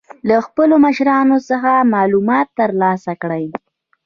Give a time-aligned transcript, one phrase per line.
[0.29, 3.45] له خپلو مشرانو څخه معلومات تر لاسه کړئ.